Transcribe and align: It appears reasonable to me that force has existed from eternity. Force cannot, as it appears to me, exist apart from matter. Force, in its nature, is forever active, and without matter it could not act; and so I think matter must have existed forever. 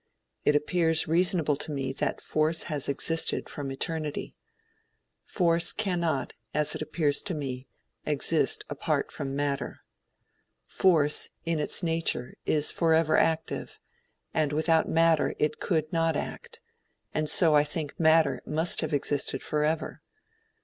It 0.43 0.55
appears 0.55 1.07
reasonable 1.07 1.55
to 1.57 1.71
me 1.71 1.93
that 1.93 2.21
force 2.21 2.63
has 2.63 2.89
existed 2.89 3.47
from 3.47 3.71
eternity. 3.71 4.35
Force 5.25 5.71
cannot, 5.71 6.33
as 6.55 6.73
it 6.73 6.81
appears 6.81 7.21
to 7.21 7.35
me, 7.35 7.67
exist 8.03 8.65
apart 8.67 9.11
from 9.11 9.35
matter. 9.35 9.81
Force, 10.65 11.29
in 11.45 11.59
its 11.59 11.83
nature, 11.83 12.33
is 12.47 12.71
forever 12.71 13.15
active, 13.15 13.77
and 14.33 14.53
without 14.53 14.89
matter 14.89 15.35
it 15.37 15.59
could 15.59 15.93
not 15.93 16.15
act; 16.15 16.61
and 17.13 17.29
so 17.29 17.53
I 17.53 17.63
think 17.63 17.99
matter 17.99 18.41
must 18.43 18.81
have 18.81 18.93
existed 18.93 19.43
forever. 19.43 20.01